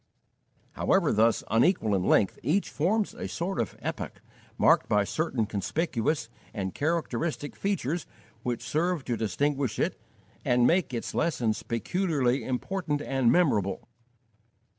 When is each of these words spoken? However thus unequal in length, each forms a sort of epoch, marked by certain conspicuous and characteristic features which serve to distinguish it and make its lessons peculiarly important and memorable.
However 0.71 1.11
thus 1.11 1.43
unequal 1.51 1.93
in 1.93 2.03
length, 2.03 2.39
each 2.41 2.71
forms 2.71 3.13
a 3.13 3.27
sort 3.27 3.59
of 3.59 3.75
epoch, 3.83 4.19
marked 4.57 4.89
by 4.89 5.03
certain 5.03 5.45
conspicuous 5.45 6.27
and 6.55 6.73
characteristic 6.73 7.55
features 7.55 8.07
which 8.41 8.63
serve 8.67 9.05
to 9.05 9.15
distinguish 9.15 9.77
it 9.77 10.01
and 10.43 10.65
make 10.65 10.91
its 10.91 11.13
lessons 11.13 11.61
peculiarly 11.61 12.43
important 12.43 12.99
and 12.99 13.31
memorable. 13.31 13.87